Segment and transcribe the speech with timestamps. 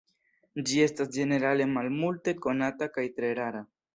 [0.69, 3.65] Ĝi estas ĝenerale malmulte konata kaj tre rara.